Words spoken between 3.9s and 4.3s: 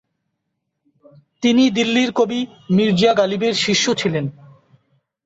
ছিলেন।